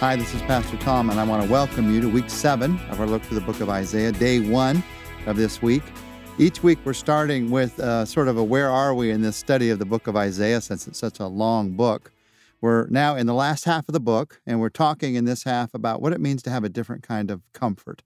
Hi, 0.00 0.14
this 0.14 0.34
is 0.34 0.42
Pastor 0.42 0.76
Tom, 0.76 1.08
and 1.08 1.18
I 1.18 1.24
want 1.24 1.42
to 1.42 1.50
welcome 1.50 1.90
you 1.90 2.02
to 2.02 2.08
week 2.10 2.28
seven 2.28 2.78
of 2.90 3.00
our 3.00 3.06
look 3.06 3.22
through 3.22 3.40
the 3.40 3.46
book 3.46 3.62
of 3.62 3.70
Isaiah, 3.70 4.12
day 4.12 4.40
one 4.40 4.84
of 5.24 5.38
this 5.38 5.62
week. 5.62 5.82
Each 6.36 6.62
week, 6.62 6.78
we're 6.84 6.92
starting 6.92 7.50
with 7.50 7.80
uh, 7.80 8.04
sort 8.04 8.28
of 8.28 8.36
a 8.36 8.44
where 8.44 8.70
are 8.70 8.94
we 8.94 9.10
in 9.10 9.22
this 9.22 9.38
study 9.38 9.70
of 9.70 9.78
the 9.78 9.86
book 9.86 10.06
of 10.06 10.14
Isaiah, 10.14 10.60
since 10.60 10.86
it's 10.86 10.98
such 10.98 11.18
a 11.18 11.26
long 11.26 11.72
book. 11.72 12.12
We're 12.60 12.86
now 12.88 13.16
in 13.16 13.26
the 13.26 13.32
last 13.32 13.64
half 13.64 13.88
of 13.88 13.94
the 13.94 14.00
book, 14.00 14.42
and 14.44 14.60
we're 14.60 14.68
talking 14.68 15.14
in 15.14 15.24
this 15.24 15.44
half 15.44 15.72
about 15.72 16.02
what 16.02 16.12
it 16.12 16.20
means 16.20 16.42
to 16.42 16.50
have 16.50 16.62
a 16.62 16.68
different 16.68 17.02
kind 17.02 17.30
of 17.30 17.40
comfort, 17.54 18.02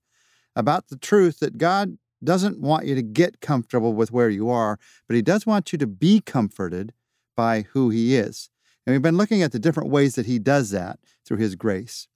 about 0.54 0.90
the 0.90 0.96
truth 0.96 1.40
that 1.40 1.58
God 1.58 1.98
doesn't 2.22 2.60
want 2.60 2.86
you 2.86 2.94
to 2.94 3.02
get 3.02 3.40
comfortable 3.40 3.94
with 3.94 4.12
where 4.12 4.30
you 4.30 4.48
are, 4.48 4.78
but 5.08 5.16
He 5.16 5.22
does 5.22 5.44
want 5.44 5.72
you 5.72 5.78
to 5.78 5.88
be 5.88 6.20
comforted 6.20 6.92
by 7.36 7.62
who 7.72 7.90
He 7.90 8.14
is. 8.14 8.49
And 8.86 8.94
we've 8.94 9.02
been 9.02 9.16
looking 9.16 9.42
at 9.42 9.52
the 9.52 9.58
different 9.58 9.90
ways 9.90 10.14
that 10.14 10.26
He 10.26 10.38
does 10.38 10.70
that 10.70 10.98
through 11.24 11.38
His 11.38 11.54
grace. 11.54 12.08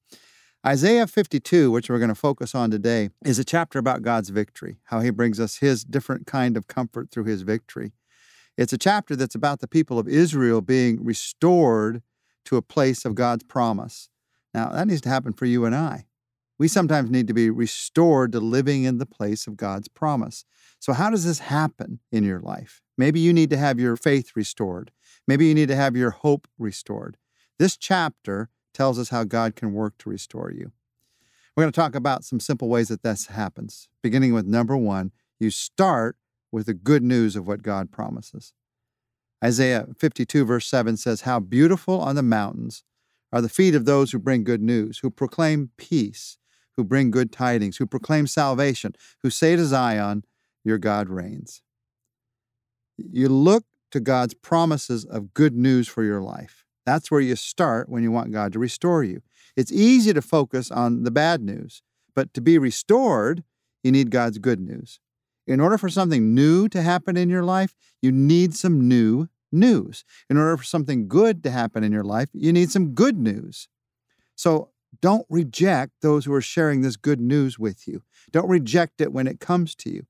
Isaiah 0.67 1.07
52, 1.07 1.71
which 1.71 1.91
we're 1.91 1.99
going 1.99 2.09
to 2.09 2.15
focus 2.15 2.55
on 2.55 2.71
today, 2.71 3.11
is 3.25 3.39
a 3.39 3.45
chapter 3.45 3.79
about 3.79 4.03
God's 4.03 4.31
victory, 4.31 4.79
how 4.85 5.01
He 5.01 5.11
brings 5.11 5.39
us 5.39 5.59
His 5.59 5.85
different 5.85 6.27
kind 6.27 6.57
of 6.57 6.67
comfort 6.67 7.11
through 7.11 7.25
His 7.25 7.43
victory. 7.43 7.93
It's 8.57 8.73
a 8.73 8.79
chapter 8.79 9.15
that's 9.17 9.35
about 9.35 9.61
the 9.61 9.69
people 9.69 9.99
of 9.99 10.09
Israel 10.09 10.61
being 10.61 11.05
restored 11.05 12.03
to 12.47 12.57
a 12.57 12.63
place 12.63 13.05
of 13.05 13.15
God's 13.15 13.45
promise. 13.45 14.09
Now, 14.55 14.71
that 14.71 14.87
needs 14.87 15.01
to 15.03 15.09
happen 15.09 15.33
for 15.33 15.47
you 15.47 15.65
and 15.65 15.75
I. 15.75 16.07
We 16.59 16.69
sometimes 16.69 17.11
need 17.11 17.27
to 17.29 17.35
be 17.35 17.51
restored 17.51 18.33
to 18.33 18.41
living 18.41 18.85
in 18.85 18.99
the 18.99 19.07
place 19.07 19.47
of 19.47 19.57
God's 19.57 19.89
promise. 19.89 20.45
So, 20.79 20.93
how 20.93 21.11
does 21.11 21.25
this 21.25 21.41
happen 21.41 22.01
in 22.13 22.25
your 22.25 22.41
life? 22.41 22.81
Maybe 22.97 23.19
you 23.21 23.33
need 23.33 23.51
to 23.51 23.57
have 23.57 23.81
your 23.81 23.97
faith 23.97 24.33
restored. 24.37 24.93
Maybe 25.27 25.47
you 25.47 25.55
need 25.55 25.69
to 25.69 25.77
have 25.77 25.97
your 25.97 26.11
hope 26.11 26.47
restored. 26.59 27.17
This 27.59 27.77
chapter 27.77 28.51
tells 28.73 28.99
us 28.99 29.09
how 29.09 29.25
God 29.25 29.57
can 29.57 29.73
work 29.73 29.99
to 29.99 30.11
restore 30.11 30.51
you. 30.53 30.73
We're 31.57 31.63
going 31.63 31.73
to 31.73 31.81
talk 31.81 31.95
about 31.95 32.25
some 32.25 32.41
simple 32.41 32.69
ways 32.69 32.89
that 32.89 33.03
this 33.03 33.27
happens, 33.27 33.89
beginning 34.03 34.35
with 34.35 34.47
number 34.47 34.77
one 34.77 35.13
you 35.41 35.51
start 35.51 36.17
with 36.53 36.67
the 36.67 36.75
good 36.75 37.03
news 37.03 37.37
of 37.37 37.47
what 37.47 37.63
God 37.63 37.91
promises. 37.91 38.53
Isaiah 39.45 39.89
52, 39.99 40.45
verse 40.45 40.67
7 40.67 40.97
says, 40.97 41.23
How 41.23 41.41
beautiful 41.41 42.01
on 42.01 42.15
the 42.15 42.23
mountains 42.23 42.85
are 43.33 43.41
the 43.41 43.49
feet 43.49 43.75
of 43.75 43.85
those 43.85 44.13
who 44.13 44.19
bring 44.19 44.45
good 44.45 44.63
news, 44.63 44.99
who 44.99 45.11
proclaim 45.11 45.71
peace, 45.77 46.39
who 46.77 46.85
bring 46.85 47.11
good 47.11 47.33
tidings, 47.33 47.77
who 47.77 47.87
proclaim 47.87 48.27
salvation, 48.27 48.95
who 49.23 49.31
say 49.31 49.57
to 49.57 49.65
Zion, 49.65 50.25
Your 50.65 50.79
God 50.79 51.09
reigns. 51.09 51.63
You 52.97 53.29
look 53.29 53.65
to 53.91 54.01
God's 54.01 54.35
promises 54.35 55.05
of 55.05 55.35
good 55.35 55.55
news 55.55 55.89
for 55.89 56.03
your 56.03 56.21
life. 56.21 56.65
That's 56.85 57.11
where 57.11 57.21
you 57.21 57.37
start 57.37 57.89
when 57.89 58.03
you 58.03 58.11
want 58.11 58.33
God 58.33 58.53
to 58.53 58.59
restore 58.59 59.05
you. 59.05 59.23
It's 59.57 59.73
easy 59.73 60.13
to 60.13 60.23
focus 60.23 60.71
on 60.71 61.05
the 61.05 61.11
bad 61.11 61.41
news, 61.41 61.83
but 62.15 62.35
to 62.35 62.41
be 62.41 62.59
restored, 62.59 63.45
you 63.83 63.93
need 63.93 64.11
God's 64.11 64.39
good 64.39 64.61
news. 64.61 65.01
In 65.47 65.61
order 65.61 65.79
for 65.79 65.89
something 65.89 66.35
new 66.35 66.69
to 66.71 66.83
happen 66.83 67.17
in 67.17 67.29
your 67.29 67.45
life, 67.45 67.75
you 68.01 68.11
need 68.11 68.55
some 68.55 68.89
new 68.89 69.29
news. 69.53 70.05
In 70.29 70.37
order 70.37 70.57
for 70.57 70.65
something 70.65 71.07
good 71.07 71.43
to 71.45 71.51
happen 71.51 71.85
in 71.85 71.93
your 71.93 72.05
life, 72.05 72.29
you 72.33 72.53
need 72.53 72.71
some 72.71 72.95
good 72.95 73.19
news. 73.19 73.69
So 74.35 74.71
don't 75.01 75.27
reject 75.29 75.93
those 76.01 76.25
who 76.25 76.33
are 76.33 76.41
sharing 76.41 76.83
this 76.83 76.97
good 76.97 77.21
news 77.21 77.59
with 77.59 77.87
you. 77.87 78.03
Don't 78.31 78.49
reject 78.49 79.01
it 79.01 79.13
when 79.13 79.27
it 79.27 79.41
comes 79.41 79.75
to 79.77 79.91
you. 79.91 80.07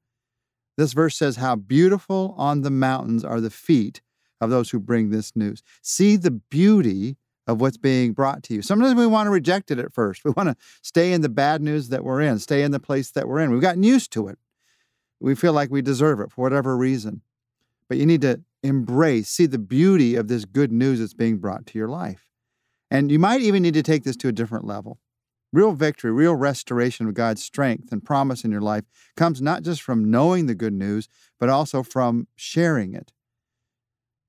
This 0.76 0.92
verse 0.92 1.16
says, 1.16 1.36
How 1.36 1.56
beautiful 1.56 2.34
on 2.36 2.62
the 2.62 2.70
mountains 2.70 3.24
are 3.24 3.40
the 3.40 3.50
feet 3.50 4.00
of 4.40 4.50
those 4.50 4.70
who 4.70 4.80
bring 4.80 5.10
this 5.10 5.34
news. 5.36 5.62
See 5.82 6.16
the 6.16 6.30
beauty 6.30 7.16
of 7.46 7.60
what's 7.60 7.76
being 7.76 8.12
brought 8.12 8.42
to 8.44 8.54
you. 8.54 8.62
Sometimes 8.62 8.94
we 8.94 9.06
want 9.06 9.26
to 9.26 9.30
reject 9.30 9.70
it 9.70 9.78
at 9.78 9.92
first. 9.92 10.24
We 10.24 10.32
want 10.32 10.48
to 10.48 10.56
stay 10.82 11.12
in 11.12 11.20
the 11.20 11.28
bad 11.28 11.62
news 11.62 11.90
that 11.90 12.04
we're 12.04 12.22
in, 12.22 12.38
stay 12.38 12.62
in 12.62 12.70
the 12.70 12.80
place 12.80 13.10
that 13.12 13.28
we're 13.28 13.40
in. 13.40 13.50
We've 13.50 13.60
gotten 13.60 13.82
used 13.82 14.12
to 14.12 14.28
it. 14.28 14.38
We 15.20 15.34
feel 15.34 15.52
like 15.52 15.70
we 15.70 15.82
deserve 15.82 16.20
it 16.20 16.32
for 16.32 16.42
whatever 16.42 16.76
reason. 16.76 17.22
But 17.88 17.98
you 17.98 18.06
need 18.06 18.22
to 18.22 18.40
embrace, 18.62 19.28
see 19.28 19.46
the 19.46 19.58
beauty 19.58 20.16
of 20.16 20.28
this 20.28 20.44
good 20.44 20.72
news 20.72 21.00
that's 21.00 21.14
being 21.14 21.36
brought 21.36 21.66
to 21.66 21.78
your 21.78 21.88
life. 21.88 22.26
And 22.90 23.10
you 23.10 23.18
might 23.18 23.40
even 23.40 23.62
need 23.62 23.74
to 23.74 23.82
take 23.82 24.04
this 24.04 24.16
to 24.18 24.28
a 24.28 24.32
different 24.32 24.66
level. 24.66 24.98
Real 25.52 25.72
victory, 25.72 26.10
real 26.10 26.34
restoration 26.34 27.06
of 27.06 27.14
God's 27.14 27.42
strength 27.42 27.92
and 27.92 28.04
promise 28.04 28.44
in 28.44 28.50
your 28.50 28.60
life 28.60 28.84
comes 29.16 29.40
not 29.40 29.62
just 29.62 29.82
from 29.82 30.10
knowing 30.10 30.46
the 30.46 30.54
good 30.54 30.72
news, 30.72 31.08
but 31.38 31.48
also 31.48 31.82
from 31.82 32.26
sharing 32.34 32.92
it. 32.92 33.12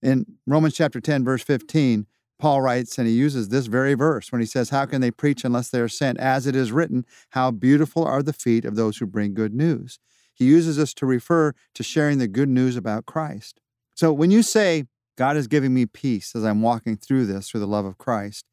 In 0.03 0.25
Romans 0.45 0.75
chapter 0.75 1.01
10, 1.01 1.25
verse 1.25 1.43
15, 1.43 2.05
Paul 2.37 2.61
writes, 2.61 2.97
and 2.97 3.07
he 3.07 3.13
uses 3.13 3.49
this 3.49 3.65
very 3.65 3.93
verse 3.93 4.31
when 4.31 4.41
he 4.41 4.45
says, 4.45 4.69
How 4.69 4.85
can 4.85 5.01
they 5.01 5.09
preach 5.09 5.43
unless 5.43 5.69
they 5.69 5.79
are 5.79 5.87
sent? 5.87 6.19
As 6.19 6.45
it 6.45 6.55
is 6.55 6.71
written, 6.71 7.05
How 7.29 7.49
beautiful 7.49 8.03
are 8.03 8.21
the 8.21 8.33
feet 8.33 8.65
of 8.65 8.75
those 8.75 8.97
who 8.97 9.05
bring 9.05 9.33
good 9.33 9.53
news. 9.53 9.99
He 10.33 10.45
uses 10.45 10.75
this 10.77 10.93
to 10.95 11.05
refer 11.05 11.53
to 11.73 11.83
sharing 11.83 12.17
the 12.17 12.27
good 12.27 12.49
news 12.49 12.75
about 12.75 13.05
Christ. 13.05 13.61
So 13.95 14.11
when 14.11 14.31
you 14.31 14.43
say, 14.43 14.83
God 15.15 15.37
is 15.37 15.47
giving 15.47 15.73
me 15.73 15.85
peace 15.85 16.35
as 16.35 16.43
I'm 16.43 16.61
walking 16.61 16.97
through 16.97 17.25
this 17.25 17.49
through 17.49 17.61
the 17.61 17.67
love 17.67 17.85
of 17.85 17.97
Christ, 17.97 18.45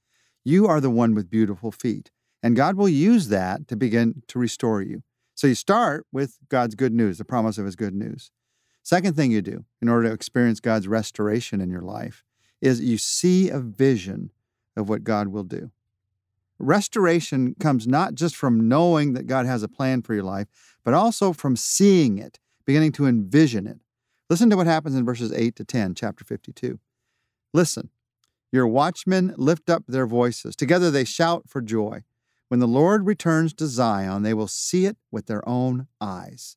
you 0.44 0.66
are 0.66 0.80
the 0.80 0.90
one 0.90 1.14
with 1.14 1.30
beautiful 1.30 1.72
feet. 1.72 2.10
And 2.42 2.56
God 2.56 2.76
will 2.76 2.88
use 2.88 3.28
that 3.28 3.68
to 3.68 3.76
begin 3.76 4.22
to 4.28 4.38
restore 4.38 4.82
you. 4.82 5.02
So 5.34 5.46
you 5.46 5.54
start 5.54 6.06
with 6.12 6.38
God's 6.48 6.74
good 6.74 6.92
news, 6.92 7.18
the 7.18 7.24
promise 7.24 7.58
of 7.58 7.64
his 7.64 7.76
good 7.76 7.94
news. 7.94 8.30
Second 8.82 9.14
thing 9.14 9.30
you 9.30 9.42
do 9.42 9.64
in 9.80 9.88
order 9.88 10.08
to 10.08 10.14
experience 10.14 10.60
God's 10.60 10.88
restoration 10.88 11.60
in 11.60 11.70
your 11.70 11.82
life 11.82 12.24
is 12.60 12.80
you 12.80 12.98
see 12.98 13.48
a 13.48 13.60
vision 13.60 14.30
of 14.76 14.88
what 14.88 15.04
God 15.04 15.28
will 15.28 15.44
do. 15.44 15.70
Restoration 16.58 17.56
comes 17.58 17.86
not 17.86 18.14
just 18.14 18.36
from 18.36 18.68
knowing 18.68 19.14
that 19.14 19.26
God 19.26 19.46
has 19.46 19.62
a 19.62 19.68
plan 19.68 20.02
for 20.02 20.14
your 20.14 20.22
life, 20.22 20.46
but 20.84 20.94
also 20.94 21.32
from 21.32 21.56
seeing 21.56 22.18
it, 22.18 22.38
beginning 22.64 22.92
to 22.92 23.06
envision 23.06 23.66
it. 23.66 23.80
Listen 24.30 24.48
to 24.50 24.56
what 24.56 24.66
happens 24.66 24.94
in 24.94 25.04
verses 25.04 25.32
8 25.32 25.56
to 25.56 25.64
10, 25.64 25.94
chapter 25.94 26.24
52. 26.24 26.78
Listen, 27.52 27.90
your 28.50 28.66
watchmen 28.66 29.34
lift 29.36 29.68
up 29.68 29.84
their 29.86 30.06
voices. 30.06 30.56
Together 30.56 30.90
they 30.90 31.04
shout 31.04 31.44
for 31.48 31.60
joy. 31.60 32.04
When 32.48 32.60
the 32.60 32.68
Lord 32.68 33.06
returns 33.06 33.54
to 33.54 33.66
Zion, 33.66 34.22
they 34.22 34.34
will 34.34 34.48
see 34.48 34.84
it 34.84 34.96
with 35.10 35.26
their 35.26 35.46
own 35.48 35.86
eyes. 36.00 36.56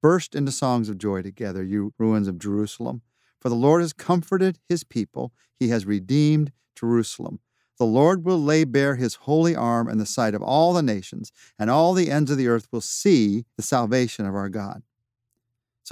Burst 0.00 0.34
into 0.34 0.52
songs 0.52 0.88
of 0.88 0.98
joy 0.98 1.22
together, 1.22 1.62
you 1.62 1.92
ruins 1.98 2.28
of 2.28 2.38
Jerusalem. 2.38 3.02
For 3.40 3.48
the 3.48 3.56
Lord 3.56 3.82
has 3.82 3.92
comforted 3.92 4.58
his 4.68 4.84
people, 4.84 5.32
he 5.58 5.68
has 5.68 5.84
redeemed 5.84 6.52
Jerusalem. 6.76 7.40
The 7.78 7.86
Lord 7.86 8.24
will 8.24 8.40
lay 8.40 8.62
bare 8.62 8.94
his 8.94 9.16
holy 9.16 9.56
arm 9.56 9.88
in 9.88 9.98
the 9.98 10.06
sight 10.06 10.34
of 10.34 10.42
all 10.42 10.72
the 10.72 10.82
nations, 10.82 11.32
and 11.58 11.68
all 11.68 11.92
the 11.92 12.10
ends 12.10 12.30
of 12.30 12.38
the 12.38 12.46
earth 12.46 12.68
will 12.70 12.80
see 12.80 13.44
the 13.56 13.62
salvation 13.62 14.26
of 14.26 14.36
our 14.36 14.48
God. 14.48 14.84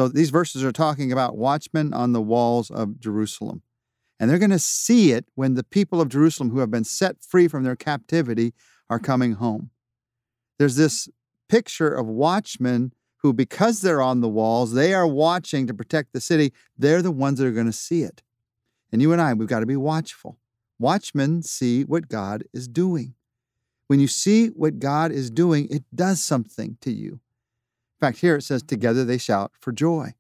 So 0.00 0.08
these 0.08 0.30
verses 0.30 0.64
are 0.64 0.72
talking 0.72 1.12
about 1.12 1.36
watchmen 1.36 1.92
on 1.92 2.14
the 2.14 2.22
walls 2.22 2.70
of 2.70 2.98
Jerusalem. 3.00 3.60
And 4.18 4.30
they're 4.30 4.38
going 4.38 4.50
to 4.50 4.58
see 4.58 5.12
it 5.12 5.26
when 5.34 5.56
the 5.56 5.62
people 5.62 6.00
of 6.00 6.08
Jerusalem 6.08 6.48
who 6.48 6.60
have 6.60 6.70
been 6.70 6.84
set 6.84 7.22
free 7.22 7.48
from 7.48 7.64
their 7.64 7.76
captivity 7.76 8.54
are 8.88 8.98
coming 8.98 9.32
home. 9.32 9.68
There's 10.58 10.76
this 10.76 11.10
picture 11.50 11.92
of 11.92 12.06
watchmen 12.06 12.94
who, 13.18 13.34
because 13.34 13.82
they're 13.82 14.00
on 14.00 14.22
the 14.22 14.28
walls, 14.30 14.72
they 14.72 14.94
are 14.94 15.06
watching 15.06 15.66
to 15.66 15.74
protect 15.74 16.14
the 16.14 16.20
city. 16.22 16.54
They're 16.78 17.02
the 17.02 17.10
ones 17.10 17.38
that 17.38 17.46
are 17.46 17.50
going 17.50 17.66
to 17.66 17.70
see 17.70 18.02
it. 18.02 18.22
And 18.90 19.02
you 19.02 19.12
and 19.12 19.20
I, 19.20 19.34
we've 19.34 19.48
got 19.48 19.60
to 19.60 19.66
be 19.66 19.76
watchful. 19.76 20.38
Watchmen 20.78 21.42
see 21.42 21.84
what 21.84 22.08
God 22.08 22.44
is 22.54 22.68
doing. 22.68 23.16
When 23.88 24.00
you 24.00 24.08
see 24.08 24.46
what 24.46 24.78
God 24.78 25.12
is 25.12 25.30
doing, 25.30 25.68
it 25.70 25.84
does 25.94 26.24
something 26.24 26.78
to 26.80 26.90
you. 26.90 27.20
In 28.00 28.06
fact, 28.06 28.18
here 28.18 28.36
it 28.36 28.42
says, 28.42 28.62
Together 28.62 29.04
they 29.04 29.18
shout 29.18 29.52
for 29.60 29.72
joy. 29.72 30.14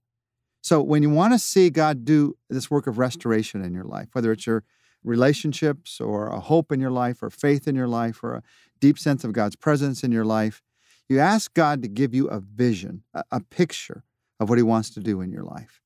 So 0.62 0.82
when 0.82 1.02
you 1.02 1.08
want 1.08 1.32
to 1.32 1.38
see 1.38 1.70
God 1.70 2.04
do 2.04 2.36
this 2.50 2.70
work 2.70 2.86
of 2.86 2.98
restoration 2.98 3.64
in 3.64 3.72
your 3.72 3.84
life, 3.84 4.08
whether 4.12 4.30
it's 4.32 4.46
your 4.46 4.64
relationships 5.02 5.98
or 5.98 6.26
a 6.26 6.40
hope 6.40 6.70
in 6.70 6.80
your 6.80 6.90
life 6.90 7.22
or 7.22 7.30
faith 7.30 7.66
in 7.66 7.74
your 7.74 7.88
life 7.88 8.22
or 8.22 8.34
a 8.34 8.42
deep 8.80 8.98
sense 8.98 9.24
of 9.24 9.32
God's 9.32 9.56
presence 9.56 10.04
in 10.04 10.12
your 10.12 10.26
life, 10.26 10.62
you 11.08 11.18
ask 11.18 11.54
God 11.54 11.82
to 11.82 11.88
give 11.88 12.14
you 12.14 12.28
a 12.28 12.38
vision, 12.40 13.02
a, 13.14 13.40
picture 13.40 14.04
of 14.38 14.48
what 14.48 14.58
He 14.58 14.62
wants 14.62 14.90
to 14.90 15.00
do 15.00 15.22
in 15.22 15.32
your 15.32 15.42
life. 15.42 15.80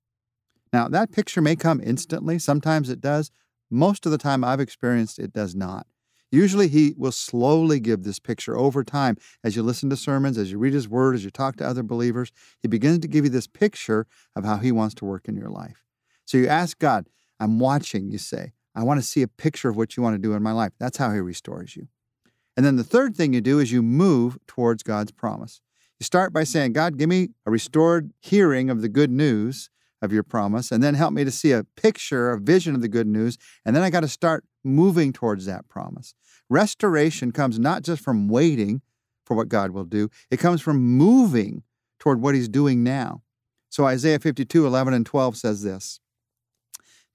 Now, 0.73 0.89
that 0.89 1.13
picture 1.13 1.41
may 1.41 1.55
come 1.55 1.81
instantly. 1.83 2.41
Sometimes 2.41 2.91
it 2.91 3.01
does. 3.01 3.31
Most 3.71 4.05
of 4.05 4.13
the 4.13 4.19
time 4.19 4.43
I've 4.43 4.61
experienced 4.61 5.21
it 5.21 5.33
does 5.33 5.55
not. 5.55 5.87
Usually, 6.35 6.67
he 6.67 6.95
will 6.97 7.13
slowly 7.13 7.79
give 7.79 8.03
this 8.03 8.19
picture 8.19 8.57
over 8.57 8.83
time. 8.83 9.17
As 9.45 9.55
you 9.55 9.63
listen 9.63 9.89
to 9.91 9.97
sermons, 9.97 10.37
as 10.37 10.51
you 10.51 10.59
read 10.59 10.75
his 10.75 10.89
word, 10.89 11.15
as 11.15 11.25
you 11.25 11.31
talk 11.31 11.55
to 11.57 11.67
other 11.67 11.85
believers, 11.85 12.33
he 12.61 12.67
begins 12.67 12.99
to 12.99 13.09
give 13.09 13.25
you 13.25 13.31
this 13.31 13.47
picture 13.47 14.09
of 14.35 14.45
how 14.45 14.57
he 14.57 14.73
wants 14.73 14.97
to 14.97 15.05
work 15.05 15.29
in 15.29 15.37
your 15.37 15.49
life. 15.49 15.85
So 16.25 16.37
you 16.37 16.49
ask 16.49 16.77
God, 16.81 17.07
I'm 17.39 17.61
watching, 17.61 18.11
you 18.11 18.19
say. 18.19 18.53
I 18.75 18.83
want 18.83 18.99
to 18.99 19.07
see 19.07 19.23
a 19.23 19.29
picture 19.29 19.69
of 19.69 19.77
what 19.77 19.97
you 19.97 20.03
want 20.03 20.15
to 20.15 20.19
do 20.19 20.35
in 20.35 20.43
my 20.43 20.51
life. 20.51 20.73
That's 20.81 20.99
how 20.99 21.13
he 21.13 21.21
restores 21.21 21.77
you. 21.77 21.87
And 22.57 22.67
then 22.67 22.75
the 22.75 22.83
third 22.83 23.17
thing 23.17 23.33
you 23.33 23.41
do 23.41 23.61
is 23.61 23.71
you 23.71 23.83
move 23.83 24.37
towards 24.49 24.83
God's 24.83 25.13
promise. 25.13 25.61
You 26.01 26.05
start 26.05 26.33
by 26.33 26.43
saying, 26.43 26.73
God, 26.73 26.99
give 26.99 27.09
me 27.09 27.29
a 27.47 27.51
restored 27.53 28.13
hearing 28.19 28.71
of 28.71 28.83
the 28.83 28.89
good 28.89 29.11
news 29.11 29.71
of 30.03 30.13
your 30.13 30.25
promise, 30.25 30.73
and 30.73 30.83
then 30.83 30.95
help 30.95 31.13
me 31.13 31.25
to 31.25 31.31
see 31.31 31.53
a 31.53 31.65
picture, 31.77 32.31
a 32.31 32.41
vision 32.41 32.75
of 32.75 32.81
the 32.81 32.89
good 32.89 33.07
news. 33.07 33.39
And 33.65 33.75
then 33.75 33.83
I 33.83 33.91
got 33.91 34.01
to 34.01 34.09
start 34.09 34.45
moving 34.63 35.13
towards 35.13 35.47
that 35.47 35.69
promise. 35.69 36.15
Restoration 36.51 37.33
comes 37.33 37.59
not 37.59 37.83
just 37.83 38.03
from 38.03 38.29
waiting 38.29 38.83
for 39.25 39.37
what 39.37 39.49
God 39.49 39.71
will 39.71 39.85
do, 39.85 40.11
it 40.31 40.39
comes 40.39 40.61
from 40.61 40.83
moving 40.83 41.63
toward 41.99 42.21
what 42.21 42.35
He's 42.35 42.49
doing 42.49 42.83
now. 42.83 43.23
So 43.71 43.87
Isaiah 43.87 44.19
52, 44.19 44.67
11 44.67 44.95
and 44.95 45.07
12 45.07 45.37
says 45.37 45.63
this 45.63 46.01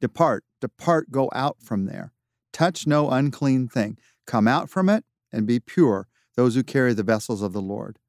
Depart, 0.01 0.43
depart, 0.61 1.11
go 1.11 1.29
out 1.33 1.57
from 1.61 1.85
there. 1.85 2.13
Touch 2.51 2.87
no 2.87 3.09
unclean 3.09 3.67
thing. 3.67 3.97
Come 4.25 4.47
out 4.47 4.69
from 4.69 4.89
it 4.89 5.03
and 5.31 5.45
be 5.45 5.59
pure, 5.59 6.07
those 6.35 6.55
who 6.55 6.63
carry 6.63 6.93
the 6.93 7.03
vessels 7.03 7.41
of 7.41 7.53
the 7.53 7.61
Lord. 7.61 7.99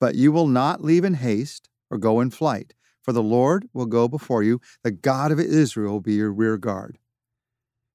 But 0.00 0.14
you 0.14 0.32
will 0.32 0.46
not 0.46 0.82
leave 0.84 1.04
in 1.04 1.14
haste 1.14 1.68
or 1.90 1.98
go 1.98 2.20
in 2.20 2.30
flight, 2.30 2.74
for 3.02 3.12
the 3.12 3.22
Lord 3.22 3.68
will 3.72 3.86
go 3.86 4.08
before 4.08 4.42
you. 4.42 4.60
The 4.82 4.90
God 4.90 5.32
of 5.32 5.40
Israel 5.40 5.92
will 5.92 6.00
be 6.00 6.14
your 6.14 6.32
rear 6.32 6.56
guard. 6.56 6.98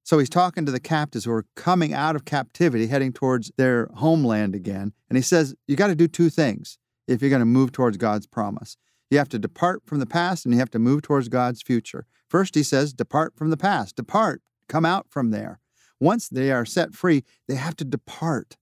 So 0.04 0.18
he's 0.18 0.28
talking 0.28 0.66
to 0.66 0.72
the 0.72 0.80
captives 0.80 1.24
who 1.24 1.32
are 1.32 1.46
coming 1.56 1.94
out 1.94 2.14
of 2.14 2.26
captivity, 2.26 2.86
heading 2.86 3.12
towards 3.12 3.50
their 3.56 3.88
homeland 3.94 4.54
again. 4.54 4.92
And 5.08 5.16
he 5.16 5.22
says, 5.22 5.54
You 5.66 5.76
got 5.76 5.86
to 5.86 5.94
do 5.94 6.06
two 6.06 6.28
things 6.28 6.78
if 7.08 7.22
you're 7.22 7.30
going 7.30 7.40
to 7.40 7.46
move 7.46 7.72
towards 7.72 7.96
God's 7.96 8.26
promise. 8.26 8.76
You 9.10 9.16
have 9.16 9.30
to 9.30 9.38
depart 9.38 9.82
from 9.86 10.00
the 10.00 10.06
past 10.06 10.44
and 10.44 10.52
you 10.52 10.60
have 10.60 10.70
to 10.72 10.78
move 10.78 11.02
towards 11.02 11.28
God's 11.30 11.62
future. 11.62 12.06
First, 12.28 12.54
he 12.54 12.62
says, 12.62 12.92
Depart 12.92 13.34
from 13.34 13.48
the 13.48 13.56
past. 13.56 13.96
Depart. 13.96 14.42
Come 14.68 14.84
out 14.84 15.06
from 15.08 15.30
there. 15.30 15.60
Once 16.00 16.28
they 16.28 16.52
are 16.52 16.66
set 16.66 16.92
free, 16.92 17.24
they 17.48 17.54
have 17.54 17.76
to 17.76 17.84
depart. 17.84 18.56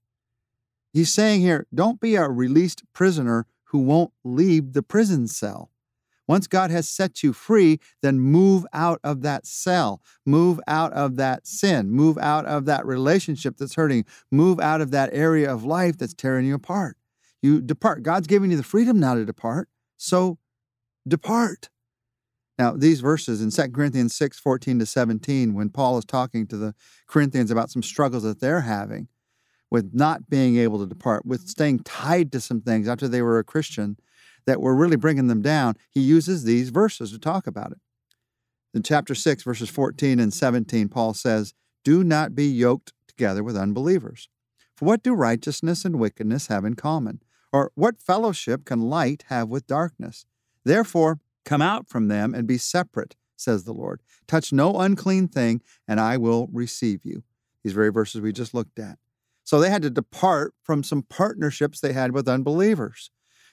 He's 0.93 1.12
saying 1.12 1.41
here, 1.41 1.67
don't 1.75 2.00
be 2.00 2.15
a 2.15 2.29
released 2.29 2.85
prisoner 2.93 3.47
who 3.65 3.79
won't 3.79 4.12
leave 4.23 4.75
the 4.75 4.83
prison 4.83 5.27
cell. 5.27 5.72
Once 6.29 6.47
God 6.47 6.71
has 6.71 6.89
set 6.89 7.23
you 7.23 7.33
free, 7.33 7.81
then 8.01 8.21
move 8.21 8.65
out 8.73 9.01
of 9.03 9.23
that 9.23 9.47
cell, 9.47 10.01
move 10.25 10.61
out 10.67 10.93
of 10.93 11.17
that 11.17 11.47
sin, 11.47 11.91
move 11.91 12.17
out 12.19 12.47
of 12.47 12.65
that 12.67 12.87
relationship 12.87 13.57
that's 13.57 13.75
hurting, 13.75 14.05
move 14.31 14.61
out 14.61 14.81
of 14.81 14.91
that 14.93 15.11
area 15.13 15.53
of 15.53 15.65
life 15.65 15.99
that's 15.99 16.15
tearing 16.15 16.47
you 16.47 16.55
apart. 16.55 16.97
You 17.43 17.61
depart. 17.61 18.05
God's 18.05 18.29
giving 18.29 18.51
you 18.51 18.57
the 18.57 18.63
freedom 18.63 19.01
now 19.01 19.15
to 19.15 19.25
depart, 19.25 19.69
so 19.97 20.39
depart. 21.07 21.69
Now, 22.59 22.73
these 22.73 23.01
verses 23.01 23.43
in 23.43 23.51
2 23.51 23.73
Corinthians 23.73 24.15
6 24.15 24.39
14 24.39 24.79
to 24.79 24.87
17, 24.87 25.55
when 25.55 25.71
Paul 25.71 25.99
is 25.99 26.05
talking 26.05 26.47
to 26.47 26.57
the 26.57 26.75
Corinthians 27.09 27.51
about 27.51 27.71
some 27.71 27.83
struggles 27.83 28.23
that 28.23 28.41
they're 28.41 28.61
having 28.61 29.09
with 29.71 29.91
not 29.95 30.29
being 30.29 30.59
able 30.59 30.79
to 30.79 30.87
depart, 30.87 31.25
with 31.25 31.49
staying 31.49 31.81
tied 31.81 32.31
to 32.31 32.41
some 32.41 32.61
things 32.61 32.87
after 32.87 33.09
they 33.09 33.23
were 33.23 33.39
a 33.39 33.45
Christian, 33.45 33.97
that 34.47 34.61
were 34.61 34.75
really 34.75 34.97
bringing 34.97 35.27
them 35.27 35.43
down, 35.43 35.77
he 35.91 36.00
uses 36.00 36.44
these 36.44 36.71
verses 36.71 37.12
to 37.12 37.19
talk 37.19 37.47
about 37.47 37.73
it. 37.73 37.79
In 38.75 38.83
chapter 38.83 39.15
6, 39.15 39.43
verses 39.43 39.69
14 39.69 40.19
and 40.19 40.33
17, 40.33 40.89
Paul 40.89 41.15
says, 41.15 41.55
Do 41.85 42.03
not 42.03 42.35
be 42.35 42.47
yoked 42.47 42.93
together 43.06 43.43
with 43.43 43.56
unbelievers. 43.56 44.29
For 44.75 44.87
what 44.87 45.03
do 45.03 45.12
righteousness 45.12 45.85
and 45.85 45.99
wickedness 45.99 46.47
have 46.47 46.65
in 46.65 46.75
common? 46.75 47.23
Or 47.53 47.71
what 47.75 48.00
fellowship 48.00 48.65
can 48.65 48.81
light 48.81 49.25
have 49.29 49.49
with 49.49 49.67
darkness? 49.67 50.25
Therefore, 50.65 51.21
come 51.45 51.61
out 51.61 51.88
from 51.88 52.09
them 52.09 52.35
and 52.35 52.47
be 52.47 52.56
separate, 52.56 53.15
says 53.37 53.65
the 53.65 53.75
Lord. 53.75 54.00
Touch 54.27 54.53
no 54.53 54.81
unclean 54.81 55.29
thing, 55.29 55.61
and 55.87 56.00
I 56.00 56.17
will 56.17 56.49
receive 56.50 57.05
you. 57.05 57.25
These 57.62 57.75
very 57.75 57.91
verses 57.91 58.21
we 58.23 58.33
just 58.33 58.55
looked 58.55 58.79
at. 58.79 58.99
So 59.45 59.61
they 59.61 59.71
had 59.71 59.83
to 59.83 59.91
depart 59.91 60.55
from 60.62 60.83
some 60.83 61.03
partnerships 61.03 61.81
they 61.81 61.93
had 61.93 62.12
with 62.12 62.29
unbelievers 62.29 63.11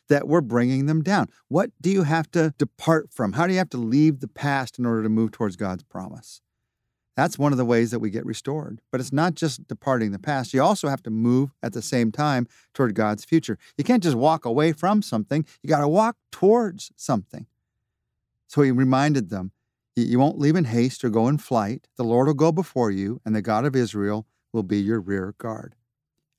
that 0.10 0.28
were 0.28 0.42
bringing 0.42 0.86
them 0.86 1.02
down. 1.02 1.28
What 1.48 1.72
do 1.82 1.90
you 1.90 2.04
have 2.04 2.30
to 2.32 2.54
depart 2.58 3.14
from? 3.14 3.34
How 3.34 3.48
do 3.48 3.54
you 3.54 3.60
have 3.60 3.70
to 3.70 3.78
leave 3.78 4.20
the 4.20 4.28
past 4.28 4.78
in 4.78 4.86
order 4.86 5.04
to 5.04 5.10
move 5.10 5.32
towards 5.32 5.56
God's 5.56 5.84
promise? 5.84 6.42
That's 7.16 7.38
one 7.38 7.52
of 7.52 7.58
the 7.58 7.66
ways 7.66 7.92
that 7.92 8.00
we 8.00 8.10
get 8.10 8.26
restored. 8.26 8.82
But 8.92 9.02
it's 9.02 9.12
not 9.12 9.36
just 9.36 9.68
departing 9.68 10.12
the 10.12 10.20
past. 10.20 10.54
You 10.54 10.62
also 10.62 10.88
have 10.88 11.04
to 11.04 11.10
move 11.10 11.52
at 11.62 11.74
the 11.74 11.82
same 11.82 12.12
time 12.12 12.48
toward 12.74 12.96
God's 12.96 13.26
future. 13.26 13.58
You 13.78 13.84
can't 13.84 14.04
just 14.04 14.16
walk 14.16 14.46
away 14.46 14.72
from 14.72 15.02
something, 15.02 15.46
you 15.62 15.70
got 15.70 15.82
to 15.82 15.88
walk 15.88 16.18
towards 16.32 16.92
something. 16.96 17.46
So 18.48 18.62
he 18.62 18.72
reminded 18.72 19.30
them 19.30 19.52
you 19.96 20.18
won't 20.18 20.40
leave 20.40 20.56
in 20.56 20.66
haste 20.66 21.04
or 21.04 21.10
go 21.10 21.28
in 21.28 21.38
flight. 21.38 21.88
The 21.98 22.04
Lord 22.04 22.28
will 22.28 22.34
go 22.34 22.52
before 22.52 22.90
you, 22.90 23.20
and 23.26 23.36
the 23.36 23.42
God 23.42 23.66
of 23.66 23.76
Israel 23.76 24.26
will 24.54 24.64
be 24.64 24.80
your 24.80 25.00
rear 25.00 25.36
guard. 25.38 25.76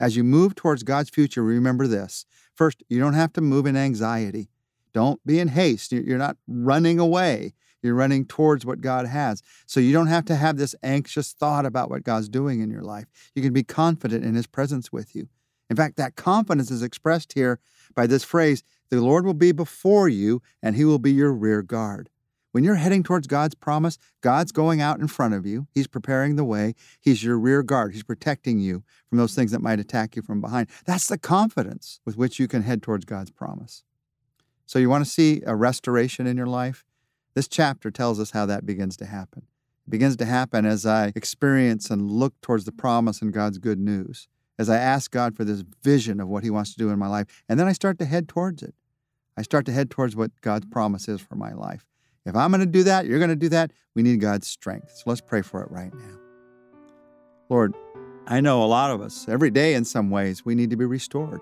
As 0.01 0.17
you 0.17 0.25
move 0.25 0.55
towards 0.55 0.83
God's 0.83 1.11
future, 1.11 1.43
remember 1.43 1.87
this. 1.87 2.25
First, 2.55 2.83
you 2.89 2.99
don't 2.99 3.13
have 3.13 3.33
to 3.35 3.43
move 3.43 3.67
in 3.67 3.77
anxiety. 3.77 4.49
Don't 4.93 5.25
be 5.25 5.39
in 5.39 5.49
haste. 5.49 5.93
You're 5.93 6.19
not 6.19 6.39
running 6.49 6.99
away. 6.99 7.53
You're 7.83 7.95
running 7.95 8.27
towards 8.27 8.67
what 8.67 8.81
God 8.81 9.07
has. 9.07 9.43
So 9.67 9.79
you 9.79 9.93
don't 9.93 10.09
have 10.09 10.25
to 10.27 10.37
have 10.37 10.57
this 10.57 10.75
anxious 10.83 11.33
thought 11.33 11.67
about 11.67 11.91
what 11.91 12.03
God's 12.03 12.29
doing 12.29 12.61
in 12.61 12.71
your 12.71 12.83
life. 12.83 13.07
You 13.35 13.43
can 13.43 13.53
be 13.53 13.63
confident 13.63 14.25
in 14.25 14.35
His 14.35 14.47
presence 14.47 14.91
with 14.91 15.15
you. 15.15 15.29
In 15.69 15.77
fact, 15.77 15.97
that 15.97 16.17
confidence 16.17 16.71
is 16.71 16.83
expressed 16.83 17.35
here 17.35 17.61
by 17.95 18.07
this 18.07 18.25
phrase 18.25 18.63
the 18.91 19.01
Lord 19.01 19.25
will 19.25 19.35
be 19.35 19.53
before 19.53 20.09
you, 20.09 20.43
and 20.61 20.75
He 20.75 20.85
will 20.85 20.99
be 20.99 21.13
your 21.13 21.33
rear 21.33 21.63
guard. 21.63 22.11
When 22.53 22.65
you're 22.65 22.75
heading 22.77 23.05
towards 23.05 23.29
God's 23.29 23.55
promise, 23.55 23.97
God's 24.23 24.51
going 24.51 24.81
out 24.81 24.99
in 24.99 25.07
front 25.07 25.35
of 25.35 25.47
you. 25.47 25.69
He's 25.73 25.87
preparing 25.87 26.35
the 26.35 26.45
way. 26.45 26.75
He's 27.01 27.23
your 27.23 27.39
rear 27.39 27.63
guard. 27.63 27.93
He's 27.93 28.03
protecting 28.03 28.59
you 28.59 28.83
from 29.09 29.19
those 29.19 29.35
things 29.35 29.53
that 29.53 29.63
might 29.63 29.79
attack 29.79 30.17
you 30.17 30.23
from 30.23 30.41
behind. 30.41 30.69
That's 30.85 31.07
the 31.07 31.19
confidence 31.19 32.01
with 32.05 32.17
which 32.17 32.41
you 32.41 32.49
can 32.49 32.63
head 32.63 32.83
towards 32.83 33.05
God's 33.05 33.31
promise. 33.31 33.85
So, 34.67 34.79
you 34.79 34.91
want 34.91 35.05
to 35.05 35.11
see 35.11 35.43
a 35.47 35.55
restoration 35.55 36.27
in 36.27 36.37
your 36.37 36.47
life? 36.47 36.85
This 37.35 37.47
chapter 37.47 37.91
tells 37.91 38.19
us 38.19 38.33
how 38.33 38.47
that 38.47 38.67
begins 38.67 38.97
to 38.99 39.07
happen. 39.07 39.43
It 39.87 39.91
begins 39.91 40.17
to 40.17 40.25
happen 40.25 40.67
as 40.67 40.85
I 40.85 41.13
experience 41.15 41.91
and 41.91 42.11
look 42.11 42.41
towards 42.41 42.65
the 42.65 42.73
promise 42.73 43.23
and 43.23 43.33
God's 43.33 43.59
good 43.59 43.79
news, 43.79 44.27
as 44.59 44.69
I 44.69 44.77
ask 44.77 45.11
God 45.11 45.37
for 45.37 45.45
this 45.45 45.63
vision 45.83 46.21
of 46.21 46.29
what 46.29 46.43
He 46.43 46.51
wants 46.51 46.73
to 46.73 46.79
do 46.79 46.91
in 46.91 46.99
my 46.99 47.07
life, 47.07 47.45
and 47.49 47.61
then 47.61 47.69
I 47.69 47.73
start 47.73 47.99
to 48.01 48.05
head 48.05 48.29
towards 48.29 48.63
it. 48.63 48.75
I 49.37 49.43
start 49.43 49.67
to 49.67 49.73
head 49.73 49.91
towards 49.91 50.17
what 50.17 50.33
God's 50.41 50.67
mm-hmm. 50.67 50.73
promise 50.73 51.09
is 51.09 51.21
for 51.21 51.37
my 51.37 51.53
life. 51.53 51.87
If 52.27 52.37
I'm 52.37 52.51
going 52.51 52.61
to 52.61 52.67
do 52.67 52.83
that, 52.85 53.07
you're 53.07 53.19
going 53.19 53.31
to 53.31 53.37
do 53.37 53.49
that, 53.49 53.73
we 53.95 54.03
need 54.03 54.21
God's 54.21 54.47
strength. 54.47 54.93
So 54.97 55.05
let's 55.07 55.21
pray 55.21 55.43
for 55.43 55.63
it 55.63 55.71
right 55.71 55.93
now. 55.95 56.19
Lord, 57.49 57.75
I 58.27 58.41
know 58.41 58.63
a 58.63 58.67
lot 58.67 58.91
of 58.91 59.01
us, 59.01 59.27
every 59.29 59.51
day 59.51 59.75
in 59.75 59.85
some 59.85 60.11
ways, 60.11 60.45
we 60.45 60.55
need 60.55 60.71
to 60.71 60.77
be 60.77 60.85
restored. 60.85 61.41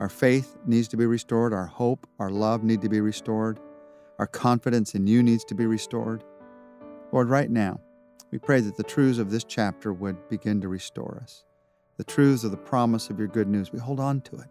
Our 0.00 0.08
faith 0.08 0.56
needs 0.66 0.88
to 0.88 0.96
be 0.96 1.06
restored. 1.06 1.52
Our 1.52 1.66
hope, 1.66 2.06
our 2.18 2.30
love 2.30 2.62
need 2.62 2.82
to 2.82 2.88
be 2.88 3.00
restored. 3.00 3.58
Our 4.18 4.26
confidence 4.26 4.94
in 4.94 5.06
you 5.06 5.22
needs 5.22 5.44
to 5.44 5.54
be 5.54 5.66
restored. 5.66 6.22
Lord, 7.10 7.28
right 7.28 7.50
now, 7.50 7.80
we 8.30 8.38
pray 8.38 8.60
that 8.60 8.76
the 8.76 8.82
truths 8.82 9.18
of 9.18 9.30
this 9.30 9.44
chapter 9.44 9.92
would 9.92 10.28
begin 10.28 10.60
to 10.60 10.68
restore 10.68 11.18
us. 11.22 11.44
The 11.96 12.04
truths 12.04 12.44
of 12.44 12.50
the 12.50 12.56
promise 12.56 13.10
of 13.10 13.18
your 13.18 13.28
good 13.28 13.48
news, 13.48 13.72
we 13.72 13.78
hold 13.78 14.00
on 14.00 14.20
to 14.22 14.36
it 14.36 14.48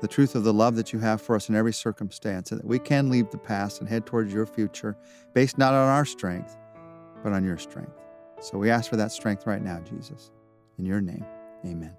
the 0.00 0.08
truth 0.08 0.34
of 0.34 0.44
the 0.44 0.52
love 0.52 0.76
that 0.76 0.92
you 0.92 0.98
have 0.98 1.20
for 1.22 1.36
us 1.36 1.48
in 1.48 1.54
every 1.54 1.72
circumstance, 1.72 2.50
and 2.50 2.60
that 2.60 2.66
we 2.66 2.78
can 2.78 3.10
leave 3.10 3.30
the 3.30 3.38
past 3.38 3.80
and 3.80 3.88
head 3.88 4.06
towards 4.06 4.32
your 4.32 4.46
future 4.46 4.96
based 5.34 5.58
not 5.58 5.72
on 5.72 5.88
our 5.88 6.04
strength, 6.04 6.56
but 7.22 7.32
on 7.32 7.44
your 7.44 7.58
strength. 7.58 7.98
So 8.40 8.58
we 8.58 8.70
ask 8.70 8.90
for 8.90 8.96
that 8.96 9.12
strength 9.12 9.46
right 9.46 9.62
now, 9.62 9.80
Jesus. 9.80 10.30
In 10.78 10.84
your 10.84 11.00
name, 11.00 11.24
amen. 11.64 11.96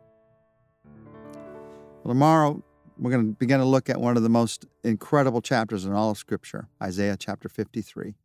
Well, 2.03 2.13
tomorrow, 2.13 2.63
we're 2.99 3.11
going 3.11 3.27
to 3.27 3.33
begin 3.33 3.59
to 3.59 3.65
look 3.65 3.89
at 3.89 3.99
one 3.99 4.17
of 4.17 4.23
the 4.23 4.29
most 4.29 4.65
incredible 4.83 5.41
chapters 5.41 5.85
in 5.85 5.93
all 5.93 6.11
of 6.11 6.17
Scripture, 6.17 6.67
Isaiah 6.81 7.17
chapter 7.17 7.49
53. 7.49 8.15